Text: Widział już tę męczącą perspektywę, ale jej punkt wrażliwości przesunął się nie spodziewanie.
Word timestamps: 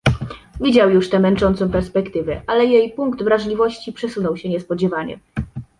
Widział 0.61 0.89
już 0.89 1.09
tę 1.09 1.19
męczącą 1.19 1.71
perspektywę, 1.71 2.41
ale 2.47 2.65
jej 2.65 2.91
punkt 2.91 3.23
wrażliwości 3.23 3.93
przesunął 3.93 4.37
się 4.37 4.49
nie 4.49 4.59
spodziewanie. 4.59 5.19